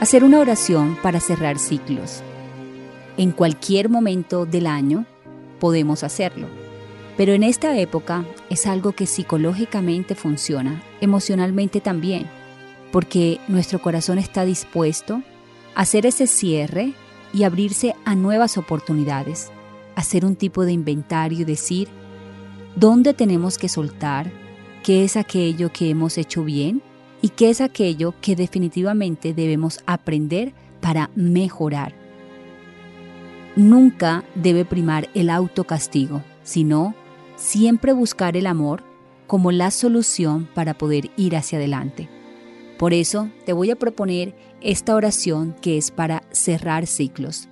[0.00, 2.22] hacer una oración para cerrar ciclos.
[3.18, 5.04] En cualquier momento del año
[5.60, 6.48] podemos hacerlo,
[7.18, 12.26] pero en esta época es algo que psicológicamente funciona, emocionalmente también,
[12.90, 15.22] porque nuestro corazón está dispuesto
[15.74, 16.94] a hacer ese cierre
[17.34, 19.50] y abrirse a nuevas oportunidades,
[19.96, 21.88] hacer un tipo de inventario y decir
[22.74, 24.32] dónde tenemos que soltar,
[24.82, 26.82] qué es aquello que hemos hecho bien
[27.22, 31.94] y qué es aquello que definitivamente debemos aprender para mejorar.
[33.56, 36.94] Nunca debe primar el autocastigo, sino
[37.36, 38.82] siempre buscar el amor
[39.26, 42.08] como la solución para poder ir hacia adelante.
[42.78, 47.48] Por eso te voy a proponer esta oración que es para cerrar ciclos.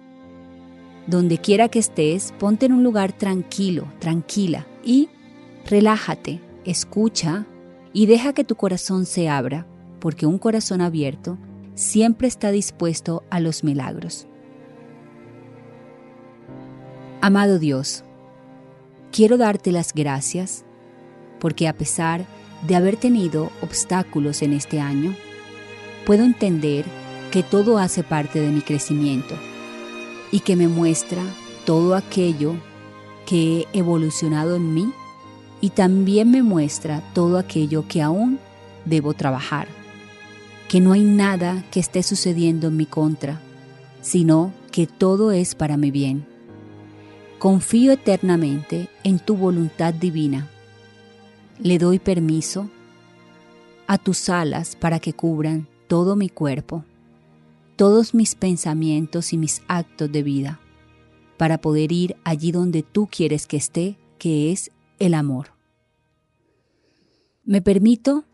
[1.06, 5.08] Donde quiera que estés, ponte en un lugar tranquilo, tranquila y
[5.66, 7.46] relájate, escucha
[7.92, 9.66] y deja que tu corazón se abra,
[10.00, 11.38] porque un corazón abierto
[11.74, 14.26] siempre está dispuesto a los milagros.
[17.20, 18.04] Amado Dios,
[19.12, 20.64] quiero darte las gracias
[21.40, 22.26] porque a pesar
[22.66, 25.14] de haber tenido obstáculos en este año,
[26.04, 26.84] puedo entender
[27.30, 29.34] que todo hace parte de mi crecimiento
[30.32, 31.22] y que me muestra
[31.64, 32.54] todo aquello
[33.26, 34.92] que he evolucionado en mí
[35.60, 38.38] y también me muestra todo aquello que aún
[38.84, 39.68] debo trabajar,
[40.68, 43.40] que no hay nada que esté sucediendo en mi contra,
[44.00, 46.26] sino que todo es para mi bien.
[47.38, 50.48] Confío eternamente en tu voluntad divina.
[51.60, 52.68] Le doy permiso
[53.86, 56.84] a tus alas para que cubran todo mi cuerpo
[57.78, 60.58] todos mis pensamientos y mis actos de vida,
[61.36, 65.48] para poder ir allí donde tú quieres que esté, que es el amor.
[67.44, 68.24] Me permito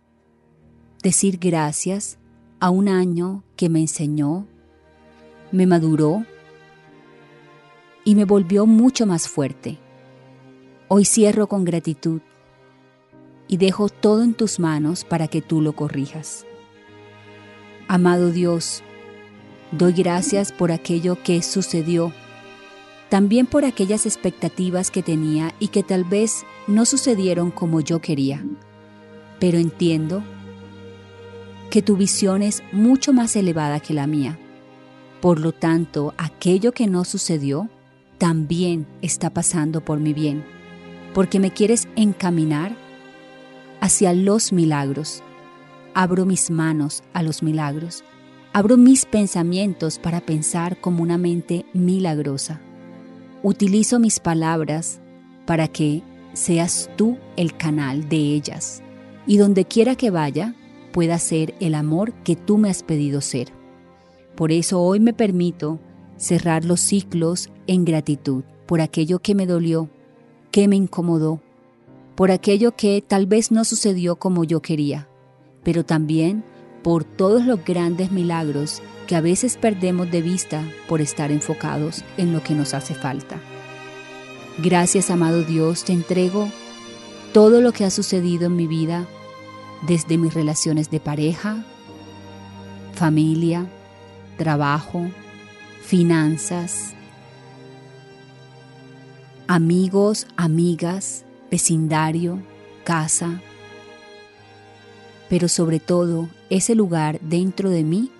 [1.02, 2.18] decir gracias
[2.60, 4.46] a un año que me enseñó,
[5.52, 6.24] me maduró
[8.04, 9.78] y me volvió mucho más fuerte.
[10.88, 12.20] Hoy cierro con gratitud
[13.46, 16.44] y dejo todo en tus manos para que tú lo corrijas.
[17.86, 18.82] Amado Dios,
[19.76, 22.12] Doy gracias por aquello que sucedió,
[23.14, 28.44] también por aquellas expectativas que tenía y que tal vez no sucedieron como yo quería.
[29.38, 30.24] Pero entiendo
[31.70, 34.36] que tu visión es mucho más elevada que la mía.
[35.20, 37.68] Por lo tanto, aquello que no sucedió
[38.18, 40.44] también está pasando por mi bien,
[41.14, 42.76] porque me quieres encaminar
[43.80, 45.22] hacia los milagros.
[45.94, 48.02] Abro mis manos a los milagros
[48.56, 52.60] Abro mis pensamientos para pensar como una mente milagrosa.
[53.46, 55.02] Utilizo mis palabras
[55.44, 58.82] para que seas tú el canal de ellas
[59.26, 60.54] y donde quiera que vaya
[60.94, 63.48] pueda ser el amor que tú me has pedido ser.
[64.34, 65.78] Por eso hoy me permito
[66.16, 69.90] cerrar los ciclos en gratitud por aquello que me dolió,
[70.50, 71.42] que me incomodó,
[72.14, 75.06] por aquello que tal vez no sucedió como yo quería,
[75.62, 76.46] pero también
[76.84, 82.32] por todos los grandes milagros que a veces perdemos de vista por estar enfocados en
[82.32, 83.40] lo que nos hace falta.
[84.58, 86.48] Gracias, amado Dios, te entrego
[87.32, 89.08] todo lo que ha sucedido en mi vida,
[89.88, 91.64] desde mis relaciones de pareja,
[92.92, 93.66] familia,
[94.36, 95.08] trabajo,
[95.82, 96.92] finanzas,
[99.48, 102.42] amigos, amigas, vecindario,
[102.84, 103.40] casa,
[105.30, 108.10] pero sobre todo ese lugar dentro de mí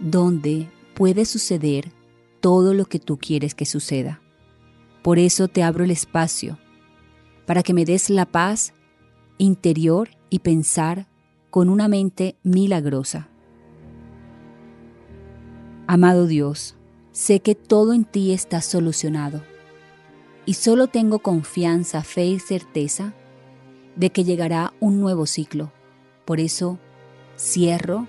[0.00, 1.92] donde puede suceder
[2.40, 4.22] todo lo que tú quieres que suceda.
[5.02, 6.58] Por eso te abro el espacio,
[7.46, 8.72] para que me des la paz
[9.36, 11.08] interior y pensar
[11.50, 13.28] con una mente milagrosa.
[15.86, 16.76] Amado Dios,
[17.10, 19.42] sé que todo en ti está solucionado
[20.46, 23.12] y solo tengo confianza, fe y certeza
[23.94, 25.70] de que llegará un nuevo ciclo.
[26.24, 26.78] Por eso
[27.36, 28.06] cierro,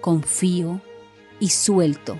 [0.00, 0.80] confío
[1.40, 2.18] y suelto.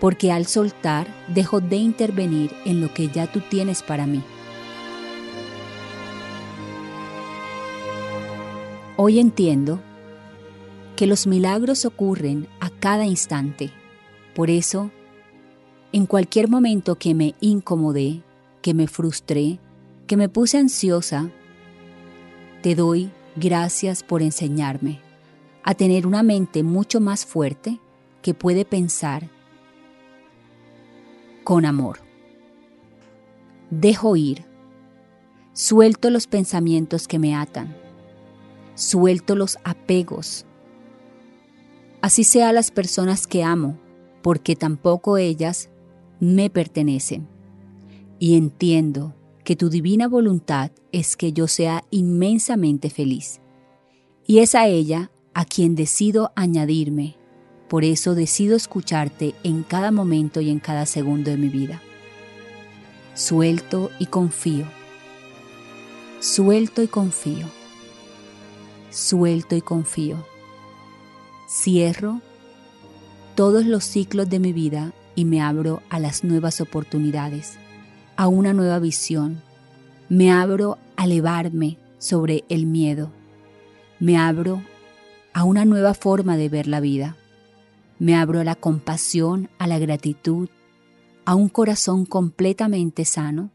[0.00, 4.22] Porque al soltar dejo de intervenir en lo que ya tú tienes para mí.
[8.98, 9.80] Hoy entiendo
[10.96, 13.70] que los milagros ocurren a cada instante.
[14.34, 14.90] Por eso,
[15.92, 18.22] en cualquier momento que me incomodé,
[18.62, 19.58] que me frustré,
[20.06, 21.30] que me puse ansiosa,
[22.62, 25.00] te doy gracias por enseñarme
[25.62, 27.80] a tener una mente mucho más fuerte
[28.22, 29.28] que puede pensar
[31.44, 31.98] con amor.
[33.70, 34.44] Dejo ir,
[35.52, 37.76] suelto los pensamientos que me atan,
[38.74, 40.46] suelto los apegos.
[42.00, 43.76] Así sea las personas que amo,
[44.22, 45.68] porque tampoco ellas
[46.20, 47.26] me pertenecen.
[48.20, 49.15] Y entiendo
[49.46, 53.40] que tu divina voluntad es que yo sea inmensamente feliz.
[54.26, 57.16] Y es a ella a quien decido añadirme.
[57.66, 61.80] Por eso decido escucharte en cada momento y en cada segundo de mi vida.
[63.14, 64.66] Suelto y confío.
[66.20, 67.46] Suelto y confío
[68.96, 70.26] suelto y confío.
[71.46, 72.22] Cierro
[73.34, 77.58] todos los ciclos de mi vida y me abro a las nuevas oportunidades,
[78.16, 79.42] a una nueva visión.
[80.08, 83.10] Me abro a elevarme sobre el miedo.
[84.00, 84.62] Me abro
[85.32, 87.16] a una nueva forma de ver la vida.
[87.98, 90.48] Me abro a la compasión, a la gratitud,
[91.24, 93.50] a un corazón completamente sano,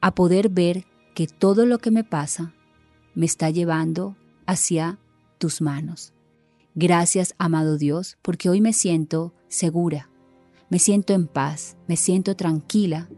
[0.00, 0.84] a poder ver
[1.14, 2.52] que todo lo que me pasa
[3.14, 4.16] me está llevando
[4.46, 4.98] hacia
[5.38, 6.12] tus manos.
[6.74, 10.10] Gracias, amado Dios, porque hoy me siento segura,
[10.68, 13.08] me siento en paz, me siento tranquila